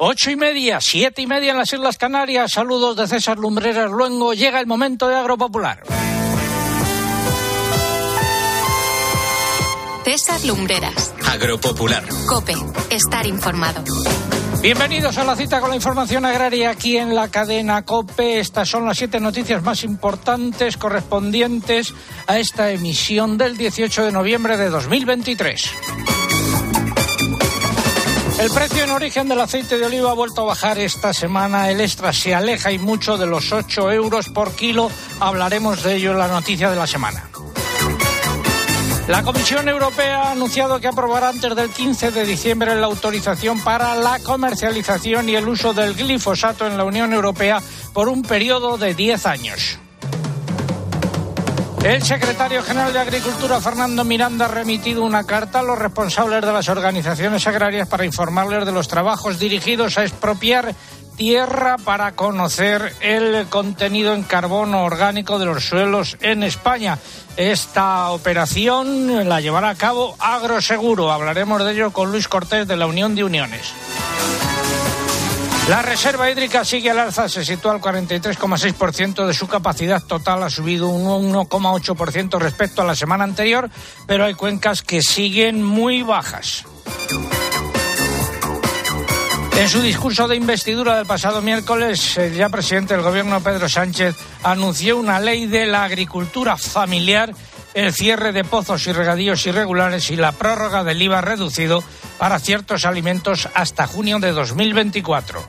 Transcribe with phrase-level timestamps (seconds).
[0.00, 2.52] Ocho y media, siete y media en las Islas Canarias.
[2.52, 4.32] Saludos de César Lumbreras Luengo.
[4.32, 5.82] Llega el momento de Agropopular.
[10.04, 11.12] César Lumbreras.
[11.26, 12.04] Agropopular.
[12.28, 12.54] Cope.
[12.90, 13.82] Estar informado.
[14.62, 18.38] Bienvenidos a la cita con la información agraria aquí en la cadena COPE.
[18.38, 21.92] Estas son las siete noticias más importantes correspondientes
[22.28, 26.17] a esta emisión del 18 de noviembre de 2023.
[28.38, 31.70] El precio en origen del aceite de oliva ha vuelto a bajar esta semana.
[31.70, 34.90] El extra se aleja y mucho de los 8 euros por kilo.
[35.18, 37.28] Hablaremos de ello en la noticia de la semana.
[39.08, 43.96] La Comisión Europea ha anunciado que aprobará antes del 15 de diciembre la autorización para
[43.96, 47.60] la comercialización y el uso del glifosato en la Unión Europea
[47.92, 49.78] por un periodo de 10 años.
[51.84, 56.52] El secretario general de Agricultura, Fernando Miranda, ha remitido una carta a los responsables de
[56.52, 60.74] las organizaciones agrarias para informarles de los trabajos dirigidos a expropiar
[61.16, 66.98] tierra para conocer el contenido en carbono orgánico de los suelos en España.
[67.36, 71.10] Esta operación la llevará a cabo Agroseguro.
[71.10, 73.72] Hablaremos de ello con Luis Cortés de la Unión de Uniones.
[75.68, 80.48] La reserva hídrica sigue al alza, se sitúa al 43,6% de su capacidad total, ha
[80.48, 83.68] subido un 1,8% respecto a la semana anterior,
[84.06, 86.64] pero hay cuencas que siguen muy bajas.
[89.58, 94.14] En su discurso de investidura del pasado miércoles, el ya presidente del gobierno Pedro Sánchez
[94.44, 97.34] anunció una ley de la agricultura familiar,
[97.78, 101.84] el cierre de pozos y regadíos irregulares y la prórroga del IVA reducido
[102.18, 105.40] para ciertos alimentos hasta junio de 2024.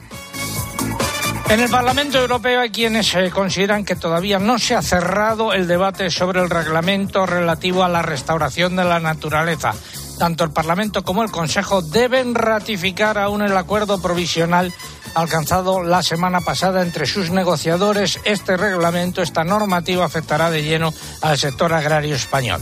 [1.49, 5.67] En el Parlamento Europeo hay quienes eh, consideran que todavía no se ha cerrado el
[5.67, 9.73] debate sobre el reglamento relativo a la restauración de la naturaleza.
[10.19, 14.71] Tanto el Parlamento como el Consejo deben ratificar aún el acuerdo provisional
[15.13, 18.19] alcanzado la semana pasada entre sus negociadores.
[18.23, 22.61] Este reglamento, esta normativa afectará de lleno al sector agrario español.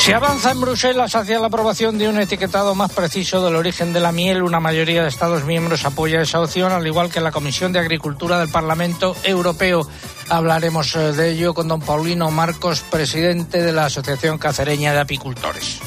[0.00, 4.00] Se avanza en Bruselas hacia la aprobación de un etiquetado más preciso del origen de
[4.00, 4.42] la miel.
[4.42, 8.38] Una mayoría de Estados miembros apoya esa opción, al igual que la Comisión de Agricultura
[8.38, 9.86] del Parlamento Europeo.
[10.30, 15.80] Hablaremos eh, de ello con don Paulino Marcos, presidente de la Asociación Cacereña de Apicultores.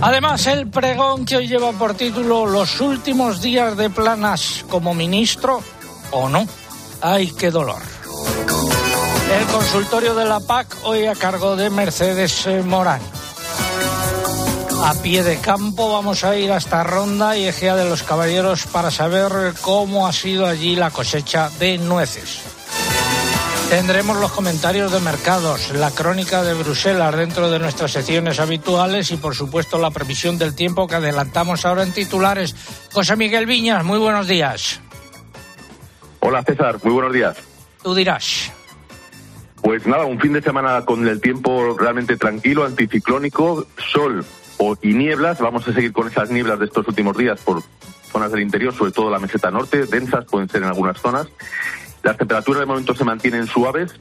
[0.00, 5.62] Además, el pregón que hoy lleva por título Los últimos días de Planas como ministro
[6.10, 6.46] o no.
[7.00, 7.82] ¡Ay, qué dolor!
[9.32, 13.00] El consultorio de la PAC hoy a cargo de Mercedes eh, Morán.
[14.84, 18.90] A pie de campo vamos a ir hasta Ronda y Ejea de los Caballeros para
[18.90, 22.53] saber cómo ha sido allí la cosecha de nueces.
[23.74, 29.16] Tendremos los comentarios de mercados, la crónica de Bruselas dentro de nuestras secciones habituales y
[29.16, 32.54] por supuesto la previsión del tiempo que adelantamos ahora en titulares.
[32.92, 34.80] José Miguel Viñas, muy buenos días.
[36.20, 37.36] Hola César, muy buenos días.
[37.82, 38.52] Tú dirás.
[39.60, 44.24] Pues nada, un fin de semana con el tiempo realmente tranquilo, anticiclónico, sol
[44.58, 45.40] o, y nieblas.
[45.40, 47.60] Vamos a seguir con esas nieblas de estos últimos días por
[48.12, 51.26] zonas del interior, sobre todo la meseta norte, densas pueden ser en algunas zonas.
[52.04, 53.92] Las temperaturas de momento se mantienen suaves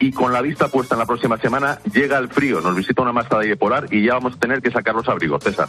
[0.00, 2.60] y con la vista puesta en la próxima semana llega el frío.
[2.60, 5.08] Nos visita una masa de aire polar y ya vamos a tener que sacar los
[5.08, 5.68] abrigos, César.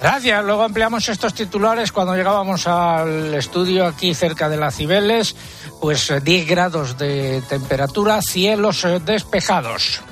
[0.00, 0.44] Gracias.
[0.44, 5.34] Luego ampliamos estos titulares cuando llegábamos al estudio aquí cerca de las Cibeles,
[5.80, 10.02] pues 10 grados de temperatura, cielos eh, despejados.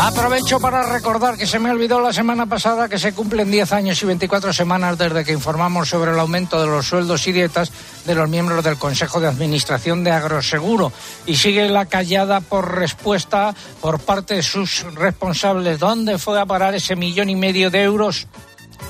[0.00, 4.00] Aprovecho para recordar que se me olvidó la semana pasada que se cumplen 10 años
[4.00, 7.72] y 24 semanas desde que informamos sobre el aumento de los sueldos y dietas
[8.06, 10.92] de los miembros del Consejo de Administración de Agroseguro
[11.26, 15.80] y sigue la callada por respuesta por parte de sus responsables.
[15.80, 18.28] ¿Dónde fue a parar ese millón y medio de euros?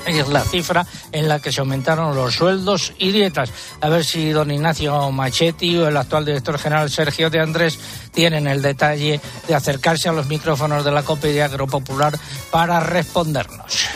[0.05, 3.51] Es la cifra en la que se aumentaron los sueldos y dietas.
[3.81, 7.79] A ver si don Ignacio Machetti o el actual director general Sergio de Andrés
[8.11, 12.17] tienen el detalle de acercarse a los micrófonos de la COPE de Agropopular
[12.51, 13.87] para respondernos.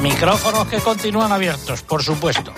[0.00, 2.52] Micrófonos que continúan abiertos, por supuesto.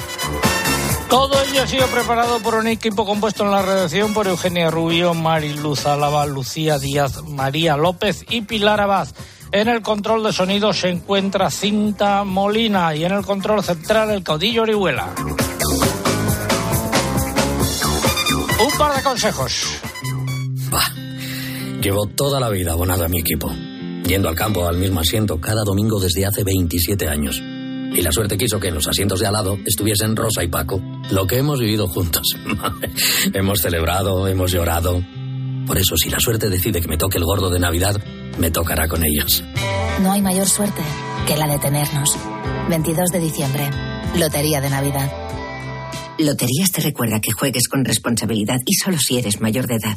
[1.09, 5.15] Todo ello ha sido preparado por un equipo compuesto en la redacción por Eugenia Rubio,
[5.15, 9.09] Mariluz Álava, Lucía Díaz, María López y Pilar Abad.
[9.55, 14.25] En el control de sonido se encuentra Cinta Molina y en el control central el
[14.25, 15.15] caudillo Orihuela.
[18.59, 19.81] Un par de consejos.
[20.73, 20.93] Bah,
[21.81, 23.49] llevo toda la vida abonado a mi equipo,
[24.05, 27.41] yendo al campo al mismo asiento cada domingo desde hace 27 años.
[27.41, 30.83] Y la suerte quiso que en los asientos de al lado estuviesen Rosa y Paco,
[31.13, 32.27] lo que hemos vivido juntos.
[33.33, 35.01] hemos celebrado, hemos llorado.
[35.67, 37.97] Por eso, si la suerte decide que me toque el gordo de Navidad,
[38.39, 39.43] me tocará con ellos.
[40.03, 40.83] No hay mayor suerte
[41.27, 42.17] que la de tenernos.
[42.69, 43.71] 22 de diciembre.
[44.17, 45.11] Lotería de Navidad.
[46.19, 49.97] Loterías te recuerda que juegues con responsabilidad y solo si eres mayor de edad.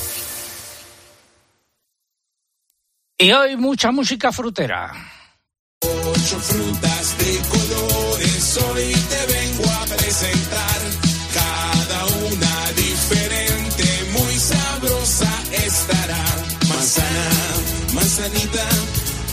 [3.21, 4.91] Y hoy mucha música frutera.
[5.83, 10.81] Ocho frutas de colores, hoy te vengo a presentar.
[11.31, 13.83] Cada una diferente,
[14.13, 16.25] muy sabrosa estará.
[16.67, 17.29] Manzana,
[17.93, 18.67] manzanita,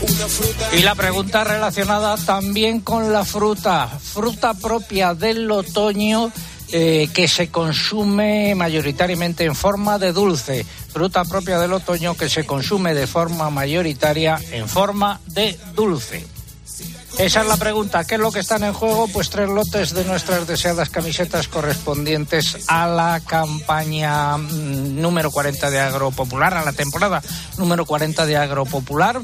[0.03, 0.77] una fruta.
[0.77, 6.31] Y la pregunta relacionada también con la fruta, fruta propia del otoño
[6.71, 12.47] eh, que se consume mayoritariamente en forma de dulce, fruta propia del otoño que se
[12.47, 16.27] consume de forma mayoritaria en forma de dulce.
[17.19, 18.05] Esa es la pregunta.
[18.05, 19.09] ¿Qué es lo que están en juego?
[19.09, 25.81] Pues tres lotes de nuestras deseadas camisetas correspondientes a la campaña mm, número 40 de
[25.81, 27.21] Agropopular, a la temporada
[27.57, 29.21] número 40 de Agropopular.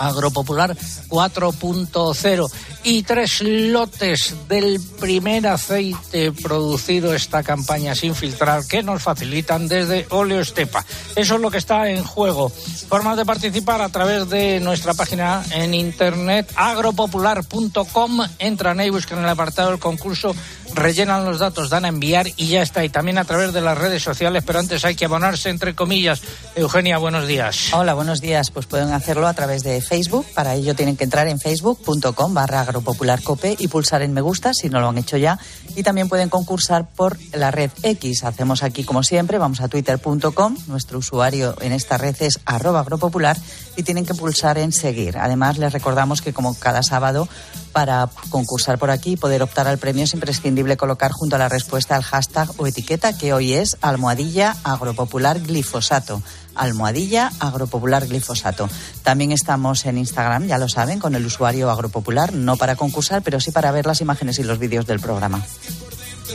[0.00, 0.76] Agropopular
[1.08, 2.50] 4.0
[2.82, 10.06] y tres lotes del primer aceite producido esta campaña sin filtrar que nos facilitan desde
[10.10, 10.84] Oleo Estepa.
[11.14, 12.48] Eso es lo que está en juego.
[12.48, 18.20] Formas de participar a través de nuestra página en internet agropopular.com.
[18.38, 20.34] Entran ahí, buscan el apartado del concurso,
[20.74, 22.84] rellenan los datos, dan a enviar y ya está.
[22.84, 26.22] Y también a través de las redes sociales, pero antes hay que abonarse entre comillas.
[26.54, 27.72] Eugenia, buenos días.
[27.72, 28.50] Hola, buenos días.
[28.50, 30.26] Pues pueden hacerlo a través de Facebook.
[30.34, 34.68] Para ello tienen que entrar en facebook.com barra agropopularcope y pulsar en me gusta si
[34.68, 35.38] no lo han hecho ya.
[35.76, 38.24] Y también pueden concursar por la red X.
[38.24, 40.56] Hacemos aquí como siempre, vamos a twitter.com.
[40.66, 43.36] Nuestro usuario en esta red es arroba agropopular
[43.76, 45.18] y tienen que pulsar en seguir.
[45.18, 47.28] Además, les recordamos que como cada sábado,
[47.72, 51.48] para concursar por aquí y poder optar al premio es imprescindible colocar junto a la
[51.48, 56.22] respuesta el hashtag o etiqueta que hoy es almohadilla agropopular glifosato
[56.54, 58.68] almohadilla agropopular glifosato.
[59.02, 63.40] También estamos en Instagram, ya lo saben, con el usuario agropopular, no para concursar, pero
[63.40, 65.44] sí para ver las imágenes y los vídeos del programa.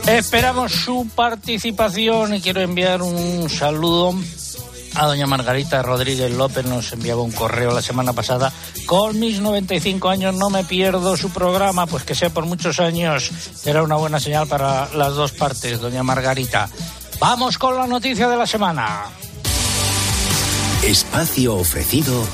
[0.06, 4.14] Esperamos su participación y quiero enviar un saludo
[4.96, 8.52] a doña Margarita Rodríguez López nos enviaba un correo la semana pasada.
[8.86, 13.30] Con mis 95 años no me pierdo su programa, pues que sea por muchos años.
[13.54, 16.68] Será una buena señal para las dos partes, doña Margarita.
[17.20, 19.04] Vamos con la noticia de la semana.
[20.82, 22.24] Espacio ofrecido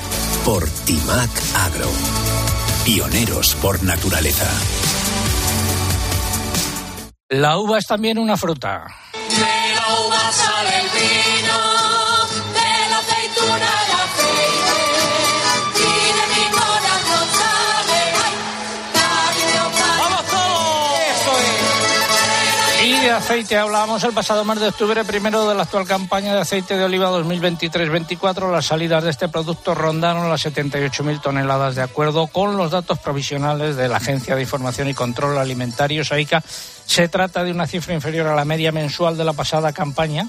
[0.45, 1.89] por Timac Agro.
[2.85, 4.49] Pioneros por naturaleza.
[7.29, 8.85] La uva es también una fruta.
[23.23, 26.83] Aceite hablábamos el pasado mes de octubre, primero de la actual campaña de aceite de
[26.83, 28.51] oliva 2023-24.
[28.51, 33.77] Las salidas de este producto rondaron las 78.000 toneladas, de acuerdo con los datos provisionales
[33.77, 36.43] de la Agencia de Información y Control Alimentario, SAICA.
[36.85, 40.27] Se trata de una cifra inferior a la media mensual de la pasada campaña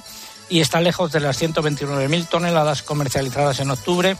[0.48, 4.16] y está lejos de las 129.000 toneladas comercializadas en octubre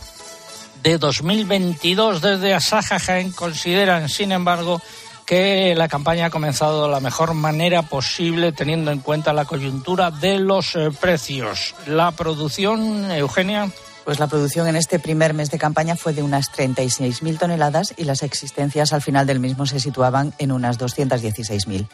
[0.83, 2.21] de 2022.
[2.21, 2.99] Desde Asaja
[3.37, 4.83] consideran, sin embargo,
[5.27, 10.11] que la campaña ha comenzado de la mejor manera posible teniendo en cuenta la coyuntura
[10.11, 11.75] de los eh, precios.
[11.87, 13.71] La producción, Eugenia.
[14.05, 18.05] Pues la producción en este primer mes de campaña fue de unas 36.000 toneladas y
[18.05, 21.89] las existencias al final del mismo se situaban en unas 216.000.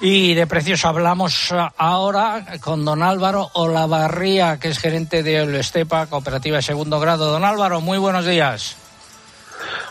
[0.00, 6.06] Y de precios hablamos eh, ahora con don Álvaro Olavarría, que es gerente de Estepa,
[6.06, 7.30] cooperativa de segundo grado.
[7.30, 8.76] Don Álvaro, muy buenos días.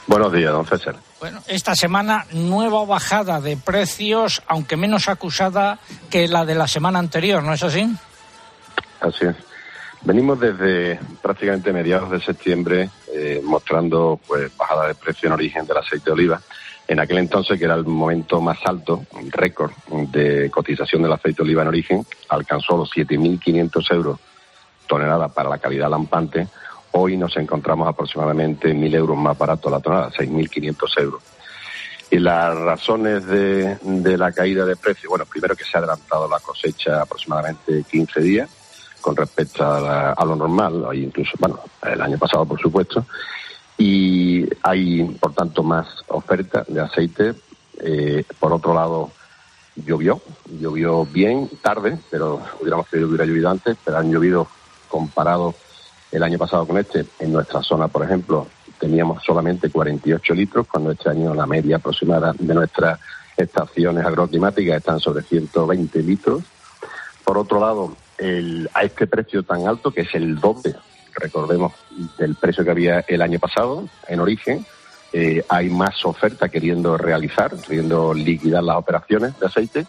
[0.07, 0.95] Buenos días, don César.
[1.25, 5.79] Bueno, esta semana nueva bajada de precios, aunque menos acusada
[6.11, 7.91] que la de la semana anterior, ¿no es así?
[9.01, 9.35] Así es.
[10.03, 15.77] Venimos desde prácticamente mediados de septiembre eh, mostrando pues bajada de precio en origen del
[15.77, 16.39] aceite de oliva.
[16.87, 19.71] En aquel entonces, que era el momento más alto, récord
[20.11, 24.19] de cotización del aceite de oliva en origen, alcanzó los 7.500 euros
[24.85, 26.47] tonelada para la calidad lampante.
[26.97, 31.21] Hoy nos encontramos aproximadamente 1.000 euros más barato la tonelada, 6.500 euros.
[32.09, 36.29] Y las razones de, de la caída de precio, bueno, primero que se ha adelantado
[36.29, 38.49] la cosecha aproximadamente 15 días
[39.01, 43.05] con respecto a, la- a lo normal, incluso, bueno, el año pasado, por supuesto.
[43.77, 47.33] y hay, por tanto, más oferta de aceite.
[47.81, 49.11] Eh, por otro lado,
[49.75, 50.21] llovió,
[50.61, 54.47] llovió bien tarde, pero hubiéramos querido que hubiera llovido antes, pero han llovido
[54.87, 55.53] comparado
[56.15, 57.05] el año pasado con este.
[57.19, 58.47] En nuestra zona, por ejemplo,
[58.79, 62.99] teníamos solamente 48 litros, cuando este año la media aproximada de nuestras
[63.35, 66.43] estaciones agroclimáticas están sobre 120 litros.
[67.25, 70.75] Por otro lado, el, a este precio tan alto, que es el doble,
[71.15, 71.73] recordemos,
[72.17, 74.65] del precio que había el año pasado en origen,
[75.11, 79.85] eh, hay más oferta queriendo realizar, queriendo liquidar las operaciones de aceite.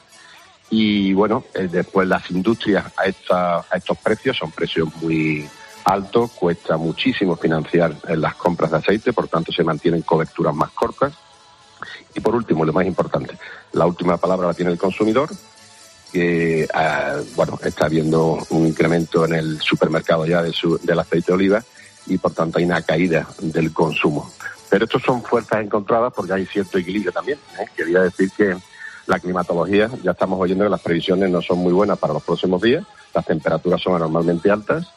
[0.71, 5.49] Y bueno, eh, después las industrias a, esta, a estos precios son precios muy
[5.87, 10.71] altos, cuesta muchísimo financiar eh, las compras de aceite, por tanto se mantienen coberturas más
[10.73, 11.15] cortas.
[12.15, 13.39] Y por último, lo más importante,
[13.73, 15.29] la última palabra la tiene el consumidor,
[16.13, 21.27] que ah, bueno está habiendo un incremento en el supermercado ya de su- del aceite
[21.29, 21.63] de oliva
[22.07, 24.31] y por tanto hay una caída del consumo.
[24.71, 27.39] Pero estos son fuerzas encontradas porque hay cierto equilibrio también.
[27.61, 27.67] ¿eh?
[27.77, 28.57] Quería decir que
[29.07, 32.61] la climatología, ya estamos oyendo que las previsiones no son muy buenas para los próximos
[32.63, 34.89] días, las temperaturas son anormalmente altas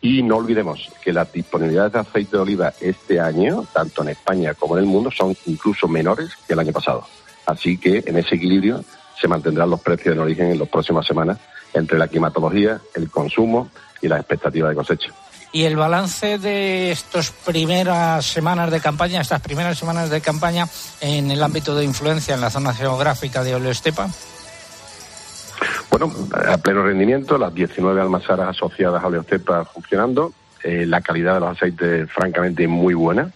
[0.00, 4.54] y no olvidemos que las disponibilidades de aceite de oliva este año, tanto en España
[4.54, 7.06] como en el mundo, son incluso menores que el año pasado.
[7.46, 8.82] Así que en ese equilibrio
[9.20, 11.38] se mantendrán los precios en origen en las próximas semanas
[11.74, 13.68] entre la climatología, el consumo
[14.00, 15.12] y las expectativas de cosecha.
[15.52, 20.68] Y el balance de estas primeras semanas de campaña, estas primeras semanas de campaña
[21.00, 24.08] en el ámbito de influencia en la zona geográfica de Oleoestepa.
[25.90, 30.32] Bueno, a pleno rendimiento, las 19 almazaras asociadas a Oleostepa funcionando,
[30.62, 33.32] eh, la calidad de los aceites francamente muy buena.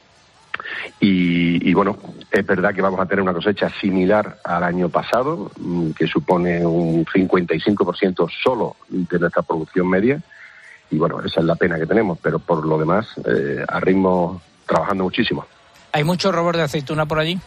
[1.01, 1.99] Y, bueno,
[2.31, 6.65] es verdad que vamos a tener una cosecha similar al año pasado, mm, que supone
[6.65, 10.21] un 55% solo de nuestra producción media.
[10.91, 14.41] Y bueno, esa es la pena que tenemos, pero por lo demás, eh, a ritmo
[14.67, 15.45] trabajando muchísimo.
[15.93, 17.39] ¿Hay muchos robos de aceituna por allí?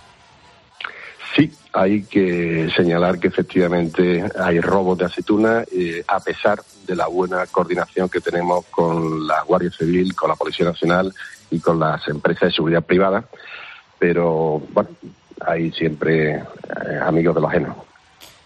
[1.38, 7.06] Sí, hay que señalar que efectivamente hay robos de aceituna, eh, a pesar de la
[7.06, 11.13] buena coordinación que tenemos con la Guardia Civil, con la Policía Nacional
[11.51, 13.24] y con las empresas de seguridad privada.
[14.00, 14.89] Pero bueno,
[15.46, 16.44] hay siempre eh,
[17.06, 17.86] amigos de lo ajeno.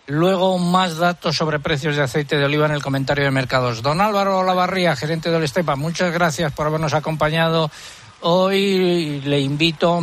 [0.07, 3.81] Luego más datos sobre precios de aceite de oliva en el comentario de mercados.
[3.81, 7.71] Don Álvaro Lavarría, gerente del Estepa, muchas gracias por habernos acompañado.
[8.19, 10.01] Hoy le invito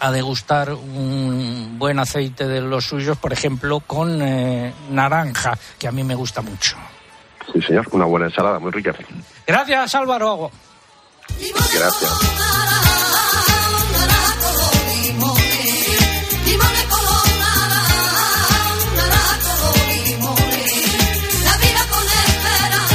[0.00, 5.92] a degustar un buen aceite de los suyos, por ejemplo, con eh, naranja, que a
[5.92, 6.76] mí me gusta mucho.
[7.52, 8.94] Sí, señor, una buena ensalada, muy rica.
[9.46, 10.50] Gracias, Álvaro.
[11.38, 12.48] Gracias.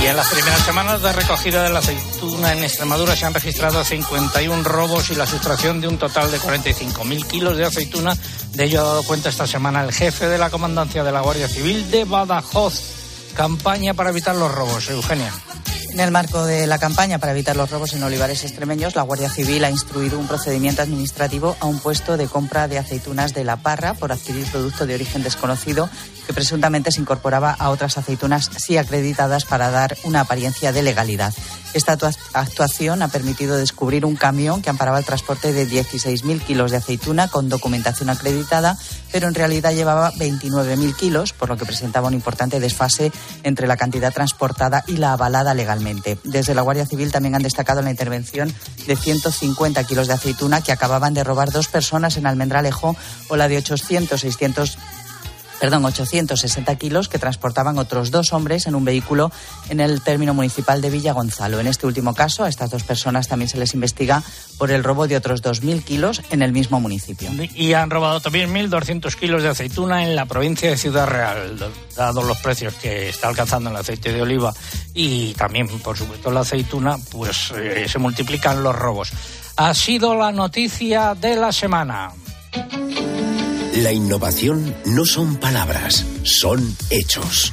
[0.03, 3.83] Y en las primeras semanas de recogida de la aceituna en Extremadura se han registrado
[3.83, 8.15] 51 robos y la sustracción de un total de 45.000 kilos de aceituna.
[8.53, 11.49] De ello ha dado cuenta esta semana el jefe de la comandancia de la Guardia
[11.49, 12.73] Civil de Badajoz.
[13.35, 14.89] Campaña para evitar los robos.
[14.89, 15.33] Eugenia.
[15.93, 19.29] En el marco de la campaña para evitar los robos en olivares extremeños, la Guardia
[19.29, 23.57] Civil ha instruido un procedimiento administrativo a un puesto de compra de aceitunas de La
[23.57, 25.87] Parra por adquirir producto de origen desconocido
[26.25, 31.31] que presuntamente se incorporaba a otras aceitunas sí acreditadas para dar una apariencia de legalidad.
[31.73, 36.71] Esta actua- actuación ha permitido descubrir un camión que amparaba el transporte de 16.000 kilos
[36.71, 38.77] de aceituna con documentación acreditada,
[39.11, 43.11] pero en realidad llevaba 29.000 kilos, por lo que presentaba un importante desfase
[43.43, 45.82] entre la cantidad transportada y la avalada legalmente.
[46.23, 48.53] Desde la Guardia Civil también han destacado la intervención
[48.87, 52.95] de 150 kilos de aceituna que acababan de robar dos personas en Almendralejo
[53.29, 54.77] o la de 800, 600
[55.63, 59.31] perdón, 860 kilos que transportaban otros dos hombres en un vehículo
[59.69, 61.61] en el término municipal de Villa Gonzalo.
[61.61, 64.21] En este último caso, a estas dos personas también se les investiga
[64.57, 67.29] por el robo de otros 2.000 kilos en el mismo municipio.
[67.55, 71.57] Y han robado también 1.200 kilos de aceituna en la provincia de Ciudad Real,
[71.95, 74.53] dado los precios que está alcanzando el aceite de oliva
[74.93, 79.13] y también, por supuesto, la aceituna, pues eh, se multiplican los robos.
[79.55, 82.11] Ha sido la noticia de la semana.
[83.73, 87.51] La innovación no son palabras, son hechos.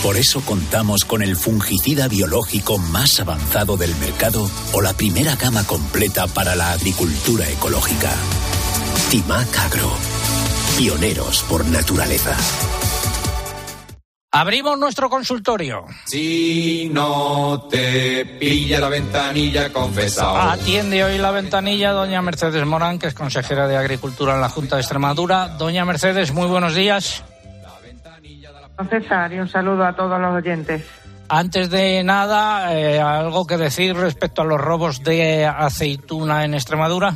[0.00, 5.64] Por eso contamos con el fungicida biológico más avanzado del mercado o la primera gama
[5.64, 8.12] completa para la agricultura ecológica.
[9.10, 9.90] Timac Agro.
[10.76, 12.36] Pioneros por naturaleza.
[14.30, 15.86] Abrimos nuestro consultorio.
[16.04, 20.36] Si no te pilla la ventanilla, confesado.
[20.36, 24.76] Atiende hoy la ventanilla doña Mercedes Morán, que es consejera de Agricultura en la Junta
[24.76, 25.48] de Extremadura.
[25.48, 27.24] Doña Mercedes, muy buenos días.
[28.90, 30.84] César, y un saludo a todos los oyentes.
[31.30, 37.14] Antes de nada, eh, ¿algo que decir respecto a los robos de aceituna en Extremadura?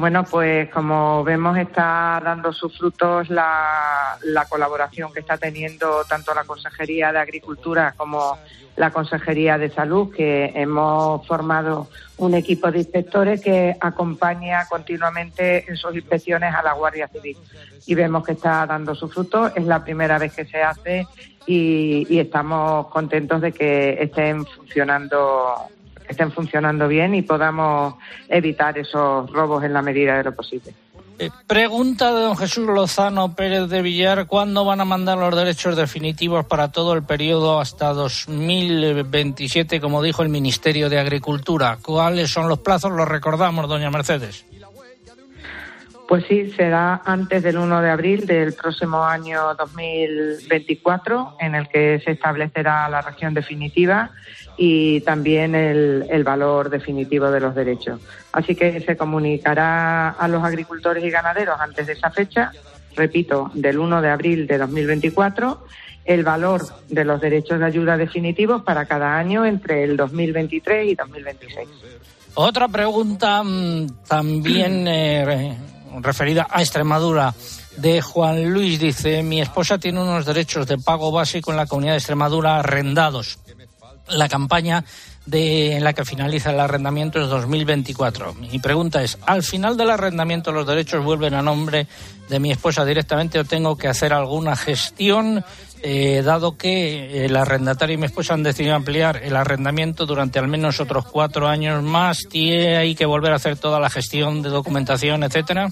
[0.00, 6.32] Bueno, pues como vemos está dando sus frutos la, la colaboración que está teniendo tanto
[6.32, 8.38] la Consejería de Agricultura como
[8.76, 15.76] la Consejería de Salud, que hemos formado un equipo de inspectores que acompaña continuamente en
[15.76, 17.36] sus inspecciones a la Guardia Civil.
[17.84, 21.06] Y vemos que está dando sus frutos, es la primera vez que se hace
[21.44, 25.68] y, y estamos contentos de que estén funcionando
[26.10, 27.94] estén funcionando bien y podamos
[28.28, 30.74] evitar esos robos en la medida de lo posible.
[31.18, 35.76] Eh, pregunta de don Jesús Lozano Pérez de Villar, ¿cuándo van a mandar los derechos
[35.76, 41.76] definitivos para todo el periodo hasta 2027, como dijo el Ministerio de Agricultura?
[41.82, 42.92] ¿Cuáles son los plazos?
[42.92, 44.46] Los recordamos, doña Mercedes.
[46.10, 52.02] Pues sí, será antes del 1 de abril del próximo año 2024, en el que
[52.04, 54.10] se establecerá la región definitiva
[54.56, 58.00] y también el, valor definitivo de los derechos.
[58.32, 62.50] Así que se comunicará a los agricultores y ganaderos antes de esa fecha,
[62.96, 65.64] repito, del 1 de abril de 2024,
[66.06, 70.94] el valor de los derechos de ayuda definitivos para cada año entre el 2023 y
[70.96, 71.68] 2026.
[72.34, 75.56] Otra pregunta mmm, también eh,
[76.00, 77.34] referida a Extremadura
[77.76, 81.94] de Juan Luis dice, mi esposa tiene unos derechos de pago básico en la comunidad
[81.94, 83.38] de Extremadura arrendados.
[84.08, 84.84] La campaña
[85.26, 88.34] de, en la que finaliza el arrendamiento es 2024.
[88.34, 91.86] Mi pregunta es, ¿al final del arrendamiento los derechos vuelven a nombre
[92.28, 95.44] de mi esposa directamente o tengo que hacer alguna gestión?
[95.82, 100.46] Eh, dado que el arrendatario y mi esposa han decidido ampliar el arrendamiento durante al
[100.46, 104.50] menos otros cuatro años más, ¿tiene hay que volver a hacer toda la gestión de
[104.50, 105.70] documentación, etcétera?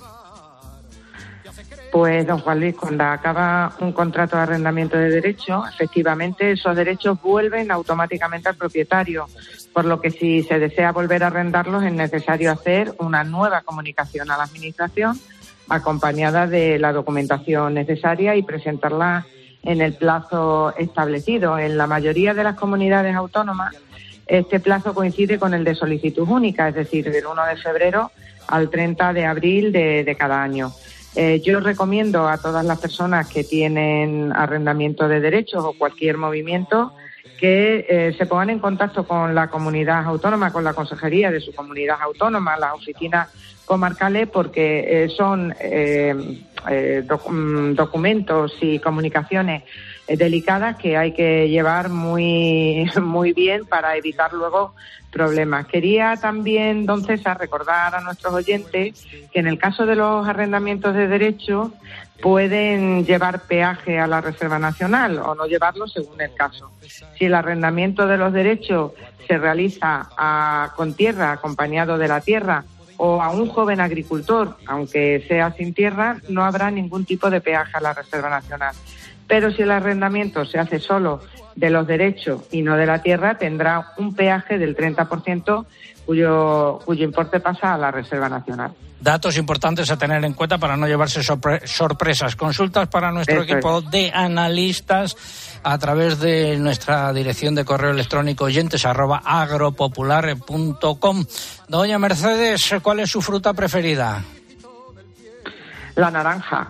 [1.91, 7.21] Pues, don Juan Luis, cuando acaba un contrato de arrendamiento de derecho, efectivamente esos derechos
[7.23, 9.27] vuelven automáticamente al propietario,
[9.73, 14.31] por lo que si se desea volver a arrendarlos es necesario hacer una nueva comunicación
[14.31, 15.19] a la Administración
[15.69, 19.27] acompañada de la documentación necesaria y presentarla
[19.63, 21.59] en el plazo establecido.
[21.59, 23.75] En la mayoría de las comunidades autónomas,
[24.27, 28.11] este plazo coincide con el de solicitud única, es decir, del 1 de febrero
[28.47, 30.73] al 30 de abril de, de cada año.
[31.21, 36.93] Eh, yo recomiendo a todas las personas que tienen arrendamiento de derechos o cualquier movimiento
[37.41, 41.53] que eh, se pongan en contacto con la comunidad autónoma, con la consejería de su
[41.53, 43.31] comunidad autónoma, las oficinas
[43.65, 45.53] comarcales, porque eh, son
[47.09, 47.29] doc
[47.75, 49.65] documentos y comunicaciones
[50.17, 54.75] delicadas que hay que llevar muy, muy bien para evitar luego
[55.11, 55.67] problemas.
[55.67, 60.95] Quería también, don César, recordar a nuestros oyentes que en el caso de los arrendamientos
[60.95, 61.73] de derecho
[62.21, 66.71] pueden llevar peaje a la Reserva Nacional o no llevarlo según el caso.
[67.19, 68.93] Si el arrendamiento de los derechos
[69.27, 72.65] se realiza a, con tierra, acompañado de la tierra,
[72.97, 77.77] o a un joven agricultor, aunque sea sin tierra, no habrá ningún tipo de peaje
[77.77, 78.75] a la Reserva Nacional.
[79.29, 81.21] Pero si el arrendamiento se hace solo
[81.55, 85.67] de los derechos y no de la tierra, tendrá un peaje del 30%
[86.07, 88.73] cuyo, cuyo importe pasa a la Reserva Nacional.
[89.01, 92.35] Datos importantes a tener en cuenta para no llevarse sorpre sorpresas.
[92.35, 93.91] Consultas para nuestro Eso equipo es.
[93.91, 95.17] de analistas
[95.63, 99.23] a través de nuestra dirección de correo electrónico oyentes arroba.
[101.69, 104.25] Doña Mercedes, ¿cuál es su fruta preferida?
[105.99, 106.69] La naranja.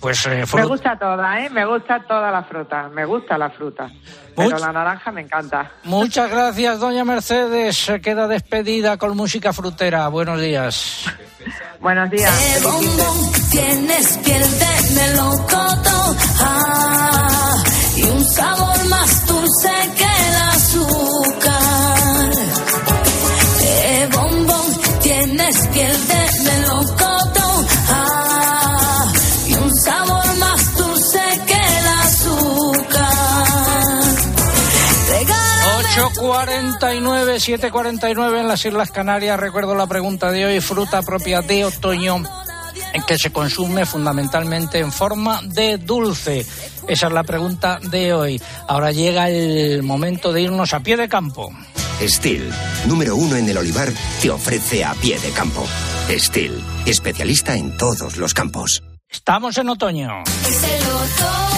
[0.00, 1.48] Pues eh, Me gusta toda, ¿eh?
[1.50, 2.88] Me gusta toda la fruta.
[2.92, 3.88] Me gusta la fruta.
[4.34, 5.70] Pero Much- la naranja me encanta.
[5.84, 7.76] Muchas gracias, doña Mercedes.
[7.76, 10.08] Se queda despedida con música frutera.
[10.08, 11.04] Buenos días.
[11.80, 12.54] Buenos días.
[12.54, 17.62] De bombón tienes piel de melocotón ah,
[17.96, 22.30] y un sabor más dulce que el azúcar.
[23.60, 26.23] De bombón tienes piel de
[36.14, 39.38] 7.49, 7.49 en las Islas Canarias.
[39.38, 42.22] Recuerdo la pregunta de hoy, fruta propia de otoño
[43.06, 46.46] que se consume fundamentalmente en forma de dulce.
[46.86, 48.40] Esa es la pregunta de hoy.
[48.68, 51.50] Ahora llega el momento de irnos a pie de campo.
[52.00, 52.50] Steel,
[52.86, 55.66] número uno en el olivar, te ofrece a pie de campo.
[56.10, 58.82] Steel, especialista en todos los campos.
[59.08, 60.22] Estamos en otoño.
[60.46, 61.53] Es el otoño.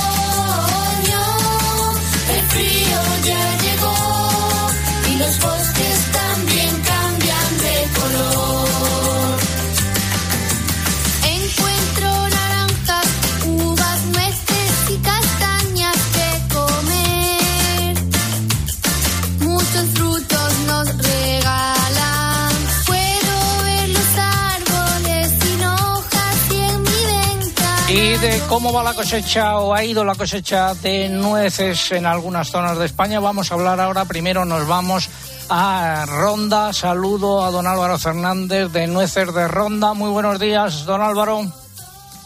[28.56, 32.86] Cómo va la cosecha o ha ido la cosecha de nueces en algunas zonas de
[32.86, 34.06] España, vamos a hablar ahora.
[34.06, 35.10] Primero nos vamos
[35.50, 36.72] a Ronda.
[36.72, 39.92] Saludo a don Álvaro Fernández de Nueces de Ronda.
[39.92, 41.42] Muy buenos días, don Álvaro.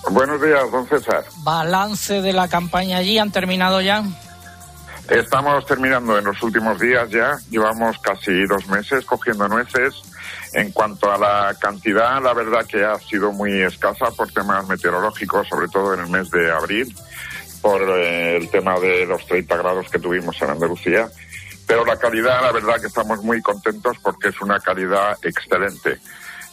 [0.09, 1.25] Buenos días, don César.
[1.39, 4.05] Balance de la campaña allí, ¿han terminado ya?
[5.09, 7.41] Estamos terminando en los últimos días ya.
[7.51, 10.01] Llevamos casi dos meses cogiendo nueces.
[10.53, 15.47] En cuanto a la cantidad, la verdad que ha sido muy escasa por temas meteorológicos,
[15.49, 16.95] sobre todo en el mes de abril,
[17.63, 21.09] por eh, el tema de los 30 grados que tuvimos en Andalucía.
[21.67, 25.99] Pero la calidad, la verdad que estamos muy contentos porque es una calidad excelente.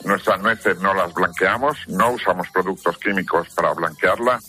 [0.04, 4.40] Nuestras nueces no las blanqueamos, no usamos productos químicos para blanquearla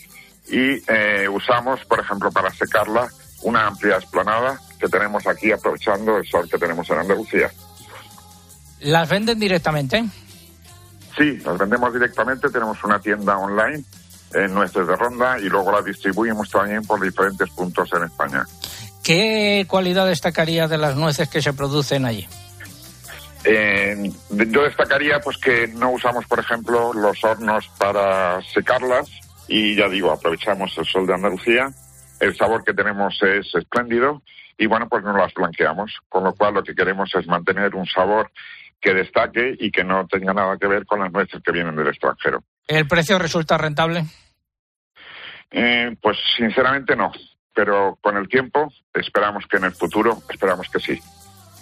[0.46, 3.08] y eh, usamos, por ejemplo, para secarla,
[3.42, 7.50] una amplia esplanada que tenemos aquí aprovechando el sol que tenemos en Andalucía.
[8.80, 10.04] ¿Las venden directamente?
[11.16, 13.82] Sí, las vendemos directamente, tenemos una tienda online
[14.34, 18.44] en Nueces de Ronda y luego la distribuimos también por diferentes puntos en España.
[19.02, 22.28] ¿Qué cualidad destacaría de las nueces que se producen allí?
[23.44, 29.08] Eh, yo destacaría pues que no usamos, por ejemplo, los hornos para secarlas
[29.48, 31.72] y ya digo, aprovechamos el sol de Andalucía.
[32.20, 34.22] El sabor que tenemos es espléndido
[34.58, 37.86] y bueno, pues no las blanqueamos, con lo cual lo que queremos es mantener un
[37.86, 38.30] sabor
[38.80, 41.88] que destaque y que no tenga nada que ver con las nueces que vienen del
[41.88, 42.42] extranjero.
[42.66, 44.04] ¿El precio resulta rentable?
[45.50, 47.10] Eh, pues sinceramente no,
[47.54, 51.00] pero con el tiempo esperamos que en el futuro, esperamos que sí.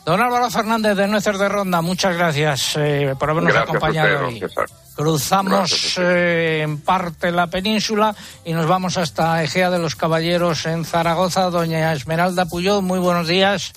[0.04, 4.26] Don Álvaro Fernández de Nueces de Ronda, muchas gracias eh, por habernos Gracias acompañado usted,
[4.26, 4.38] hoy.
[4.40, 4.66] César.
[4.94, 10.84] Cruzamos eh, en parte la península y nos vamos hasta Egea de los Caballeros en
[10.84, 11.50] Zaragoza.
[11.50, 13.72] Doña Esmeralda Puyol, muy buenos días.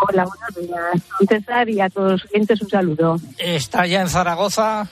[0.00, 1.02] Hola, buenos días.
[1.28, 3.16] César y a todos los clientes un saludo.
[3.38, 4.86] Está ya en Zaragoza.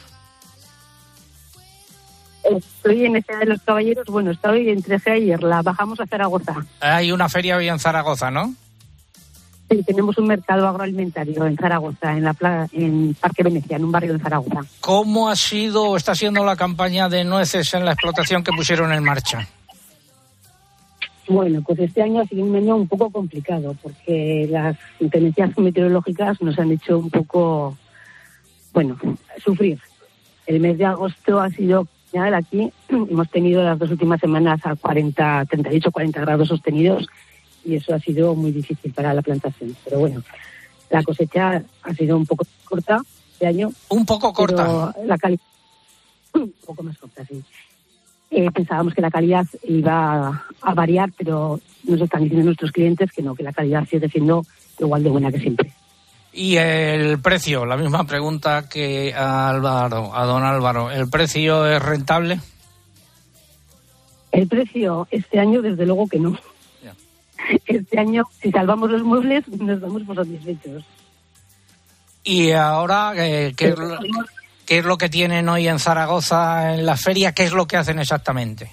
[2.45, 4.07] Estoy en Egea de los Caballeros.
[4.07, 5.31] Bueno, estoy entre Egea y.
[5.65, 6.55] Bajamos a Zaragoza.
[6.81, 8.55] Hay una feria hoy en Zaragoza, ¿no?
[9.69, 13.91] Sí, tenemos un mercado agroalimentario en Zaragoza, en la pla- en Parque Venecia, en un
[13.91, 14.61] barrio de Zaragoza.
[14.81, 18.93] ¿Cómo ha sido o está siendo la campaña de nueces en la explotación que pusieron
[18.93, 19.49] en marcha?
[21.29, 26.41] Bueno, pues este año ha sido un año un poco complicado porque las inclemencias meteorológicas
[26.41, 27.77] nos han hecho un poco,
[28.73, 28.97] bueno,
[29.45, 29.81] sufrir.
[30.47, 32.73] El mes de agosto ha sido genial aquí.
[32.89, 37.09] Hemos tenido las dos últimas semanas a 40, 38, 40 grados sostenidos
[37.65, 39.77] y eso ha sido muy difícil para la plantación.
[39.85, 40.23] Pero bueno,
[40.91, 43.73] la cosecha ha sido un poco corta este año.
[43.89, 44.95] Un poco corta.
[45.05, 45.43] La calidad,
[46.35, 47.43] un poco más corta, sí.
[48.31, 53.23] Eh, pensábamos que la calidad iba a variar, pero nos están diciendo nuestros clientes que
[53.23, 54.45] no, que la calidad sigue siendo
[54.79, 55.73] igual de buena que siempre.
[56.33, 60.91] Y el precio, la misma pregunta que a Álvaro, a don Álvaro.
[60.91, 62.41] ¿El precio es rentable?
[64.33, 66.39] El precio este año, desde luego que no.
[67.67, 70.85] Este año, si salvamos los muebles, nos damos por satisfechos.
[72.25, 73.73] Y ahora, eh, ¿qué,
[74.67, 77.33] qué es lo que tienen hoy en Zaragoza en la feria?
[77.33, 78.71] ¿Qué es lo que hacen exactamente?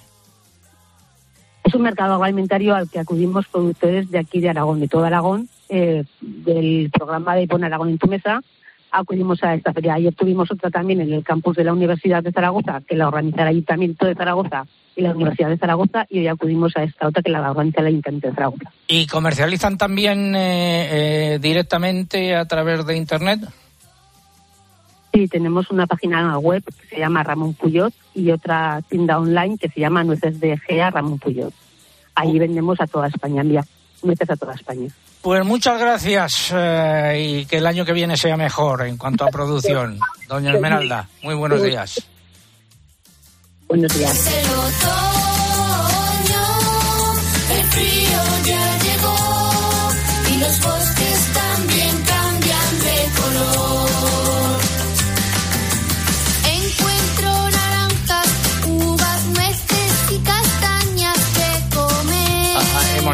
[1.62, 5.48] Es un mercado agroalimentario al que acudimos productores de aquí de Aragón, de todo Aragón,
[5.70, 8.42] eh, del programa de Pon Aragón en tu mesa.
[8.90, 9.94] Acudimos a esta feria.
[9.94, 13.42] Ayer tuvimos otra también en el campus de la Universidad de Zaragoza, que la organiza
[13.42, 17.22] el Ayuntamiento de Zaragoza y la Universidad de Zaragoza, y hoy acudimos a esta otra
[17.22, 18.70] que la organiza el Ayuntamiento de Zaragoza.
[18.86, 23.40] ¿Y comercializan también eh, eh, directamente a través de Internet?
[25.14, 29.68] Sí, tenemos una página web que se llama Ramón Puyot y otra tienda online que
[29.68, 31.54] se llama Nueces de Gea Ramón Puyot.
[32.16, 33.64] Ahí vendemos a toda España, envía
[34.02, 34.88] nueces a toda España.
[35.22, 39.28] Pues muchas gracias eh, y que el año que viene sea mejor en cuanto a
[39.28, 40.00] producción.
[40.28, 42.02] Doña Esmeralda, muy buenos días.
[43.68, 44.30] Buenos días.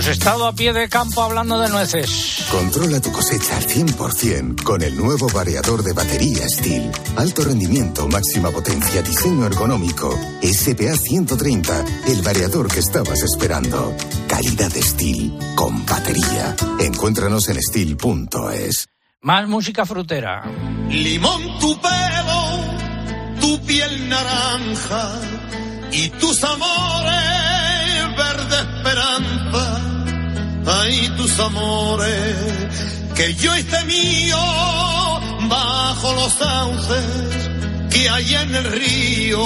[0.00, 2.46] Hemos estado a pie de campo hablando de nueces.
[2.50, 6.90] Controla tu cosecha al 100% con el nuevo variador de batería Steel.
[7.16, 10.18] Alto rendimiento, máxima potencia, diseño ergonómico.
[10.40, 13.94] SPA 130, el variador que estabas esperando.
[14.26, 16.56] Calidad Steel con batería.
[16.78, 18.88] Encuéntranos en steel.es.
[19.20, 20.50] Más música frutera.
[20.88, 25.20] Limón tu pelo, tu piel naranja
[25.92, 27.39] y tus amores
[28.24, 29.62] verde esperanza.
[30.66, 32.36] Ay, tus amores
[33.16, 34.38] que yo hice mío
[35.48, 37.06] bajo los sauces
[37.90, 39.44] que hay en el río.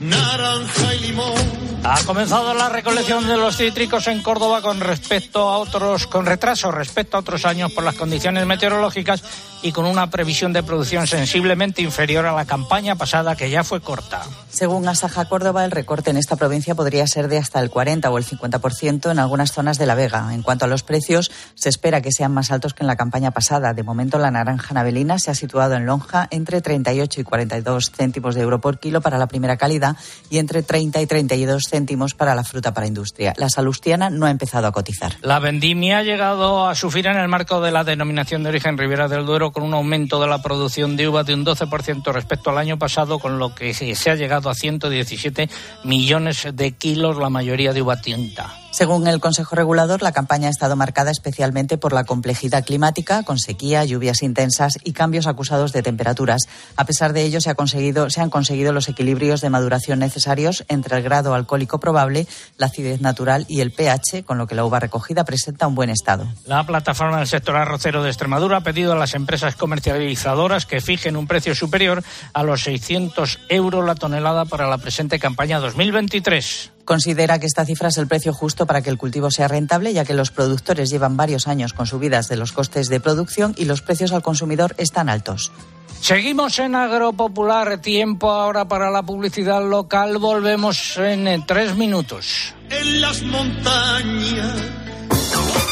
[0.00, 1.71] naranja y limón.
[1.84, 6.70] Ha comenzado la recolección de los cítricos en Córdoba con respecto a otros, con retraso
[6.70, 9.24] respecto a otros años por las condiciones meteorológicas
[9.62, 13.80] y con una previsión de producción sensiblemente inferior a la campaña pasada que ya fue
[13.80, 14.22] corta.
[14.48, 18.18] Según Asaja Córdoba, el recorte en esta provincia podría ser de hasta el 40 o
[18.18, 20.34] el 50% en algunas zonas de La Vega.
[20.34, 23.30] En cuanto a los precios, se espera que sean más altos que en la campaña
[23.30, 23.72] pasada.
[23.72, 28.34] De momento, la naranja navelina se ha situado en lonja entre 38 y 42 céntimos
[28.34, 29.96] de euro por kilo para la primera calidad
[30.28, 33.32] y entre 30 y 32 céntimos para la fruta para industria.
[33.38, 35.16] La salustiana no ha empezado a cotizar.
[35.22, 39.08] La vendimia ha llegado a sufrir en el marco de la denominación de origen Ribera
[39.08, 42.58] del Duero con un aumento de la producción de uva de un 12% respecto al
[42.58, 45.48] año pasado, con lo que se ha llegado a 117
[45.84, 48.52] millones de kilos, la mayoría de uva tinta.
[48.72, 53.38] Según el Consejo Regulador, la campaña ha estado marcada especialmente por la complejidad climática, con
[53.38, 56.48] sequía, lluvias intensas y cambios acusados de temperaturas.
[56.76, 60.64] A pesar de ello, se, ha conseguido, se han conseguido los equilibrios de maduración necesarios
[60.68, 64.64] entre el grado alcohólico probable, la acidez natural y el pH, con lo que la
[64.64, 66.26] uva recogida presenta un buen estado.
[66.46, 71.16] La plataforma del sector arrocero de Extremadura ha pedido a las empresas comercializadoras que fijen
[71.16, 76.71] un precio superior a los 600 euros la tonelada para la presente campaña 2023.
[76.84, 80.04] Considera que esta cifra es el precio justo para que el cultivo sea rentable, ya
[80.04, 83.82] que los productores llevan varios años con subidas de los costes de producción y los
[83.82, 85.52] precios al consumidor están altos.
[86.00, 92.54] Seguimos en Agropopular, tiempo ahora para la publicidad local, volvemos en eh, tres minutos.
[92.68, 94.52] En las montañas.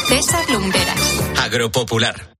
[0.06, 1.20] César Lumberas.
[1.36, 2.39] Agropopular.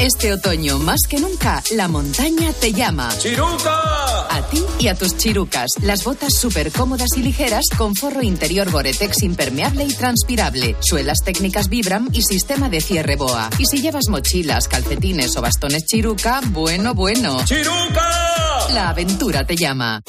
[0.00, 3.08] Este otoño, más que nunca, la montaña te llama.
[3.18, 4.28] ¡Chiruca!
[4.30, 5.70] A ti y a tus chirucas.
[5.82, 11.68] Las botas súper cómodas y ligeras con forro interior Gore-Tex impermeable y transpirable, suelas técnicas
[11.68, 13.50] Vibram y sistema de cierre boa.
[13.58, 17.44] Y si llevas mochilas, calcetines o bastones chiruca, bueno, bueno.
[17.44, 18.68] ¡Chiruca!
[18.72, 20.00] La aventura te llama.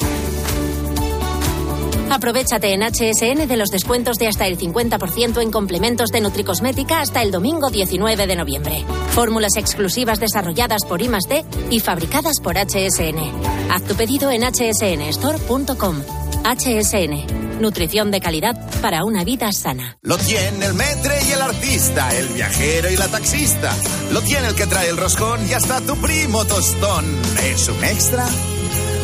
[2.10, 7.22] Aprovechate en HSN de los descuentos de hasta el 50% en complementos de Nutricosmética hasta
[7.22, 8.84] el domingo 19 de noviembre.
[9.10, 13.70] Fórmulas exclusivas desarrolladas por I+D y fabricadas por HSN.
[13.70, 16.02] Haz tu pedido en hsnstore.com.
[16.42, 17.60] HSN.
[17.60, 19.98] Nutrición de calidad para una vida sana.
[20.02, 23.72] Lo tiene el metre y el artista, el viajero y la taxista.
[24.12, 27.04] Lo tiene el que trae el roscón y hasta tu primo tostón.
[27.44, 28.26] Es un extra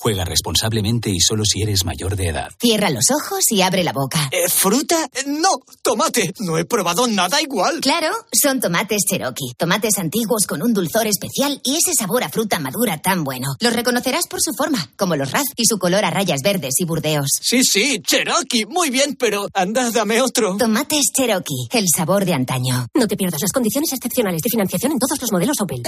[0.00, 2.48] Juega responsablemente y solo si eres mayor de edad.
[2.60, 4.28] Cierra los ojos y abre la boca.
[4.30, 5.04] Eh, ¿Fruta?
[5.12, 5.48] Eh, No,
[5.82, 6.32] tomate.
[6.38, 7.80] No he probado nada igual.
[7.80, 12.60] Claro, son tomates Cherokee, tomates antiguos con un dulzor especial y ese sabor a fruta
[12.60, 13.48] madura tan bueno.
[13.60, 16.84] Los reconocerás por su forma, como los raz y su color a rayas verdes y
[16.84, 17.28] burdeos.
[17.42, 18.66] Sí, sí, Cherokee.
[18.66, 20.56] Muy bien, pero anda, dame otro.
[20.58, 22.86] Tomates Cherokee, el sabor de antaño.
[22.94, 25.82] No te pierdas las condiciones excepcionales de financiación en todos los modelos Opel.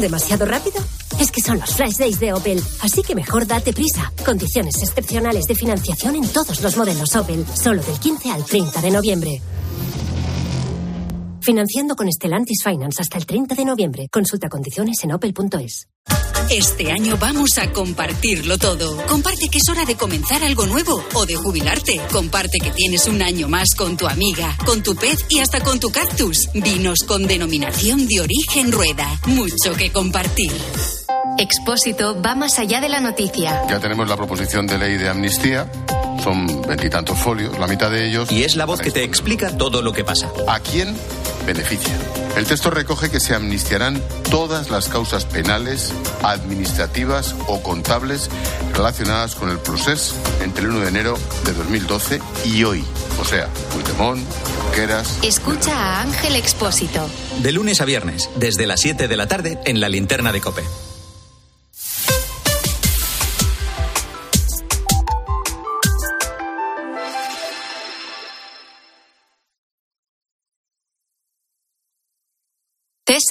[0.00, 0.84] ¿Demasiado rápido?
[1.20, 4.12] Es que son los flash days de Opel, así que mejor date prisa.
[4.24, 8.90] Condiciones excepcionales de financiación en todos los modelos Opel, solo del 15 al 30 de
[8.90, 9.42] noviembre.
[11.40, 14.08] Financiando con Stellantis Finance hasta el 30 de noviembre.
[14.12, 15.88] Consulta condiciones en opel.es.
[16.50, 18.96] Este año vamos a compartirlo todo.
[19.06, 22.00] Comparte que es hora de comenzar algo nuevo o de jubilarte.
[22.10, 25.78] Comparte que tienes un año más con tu amiga, con tu pez y hasta con
[25.78, 26.48] tu cactus.
[26.54, 29.20] Vinos con denominación de origen rueda.
[29.26, 30.52] Mucho que compartir.
[31.38, 33.62] Expósito va más allá de la noticia.
[33.68, 35.70] Ya tenemos la proposición de ley de amnistía.
[36.22, 38.30] Son veintitantos folios, la mitad de ellos.
[38.32, 40.30] Y es la voz que te explica todo lo que pasa.
[40.48, 40.96] ¿A quién
[41.46, 41.94] beneficia?
[42.36, 48.30] El texto recoge que se amnistiarán todas las causas penales, administrativas o contables
[48.74, 52.84] relacionadas con el proceso entre el 1 de enero de 2012 y hoy.
[53.20, 54.24] O sea, Puigdemont,
[54.62, 55.18] Junqueras.
[55.22, 57.08] Escucha a Ángel Expósito.
[57.42, 60.62] De lunes a viernes, desde las 7 de la tarde, en la linterna de Cope.